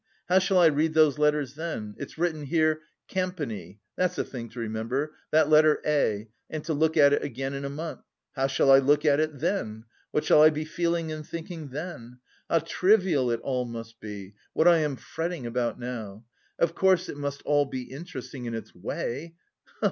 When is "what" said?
10.09-10.23, 14.53-14.67